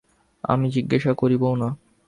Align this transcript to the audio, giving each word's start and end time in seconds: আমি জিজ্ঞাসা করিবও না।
আমি 0.43 0.67
জিজ্ঞাসা 0.69 1.11
করিবও 1.13 1.53
না। 1.55 1.69